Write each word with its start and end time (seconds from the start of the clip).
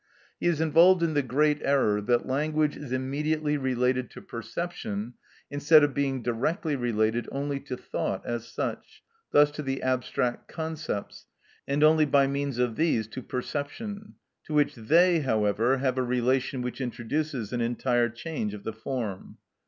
He 0.39 0.47
is 0.47 0.59
involved 0.59 1.03
in 1.03 1.13
the 1.13 1.21
great 1.21 1.61
error 1.61 2.01
that 2.01 2.25
language 2.25 2.75
is 2.75 2.91
immediately 2.91 3.55
related 3.55 4.09
to 4.09 4.21
perception, 4.23 5.13
instead 5.51 5.83
of 5.83 5.93
being 5.93 6.23
directly 6.23 6.75
related 6.75 7.29
only 7.31 7.59
to 7.59 7.77
thought 7.77 8.25
as 8.25 8.47
such, 8.47 9.03
thus 9.29 9.51
to 9.51 9.61
the 9.61 9.83
abstract 9.83 10.47
concepts, 10.47 11.27
and 11.67 11.83
only 11.83 12.05
by 12.05 12.25
means 12.25 12.57
of 12.57 12.77
these 12.77 13.05
to 13.09 13.21
perception, 13.21 14.15
to 14.45 14.55
which 14.55 14.73
they, 14.73 15.19
however, 15.19 15.77
have 15.77 15.99
a 15.99 16.01
relation 16.03 16.63
which 16.63 16.81
introduces 16.81 17.53
an 17.53 17.61
entire 17.61 18.09
change 18.09 18.55
of 18.55 18.63
the 18.63 18.73
form. 18.73 19.37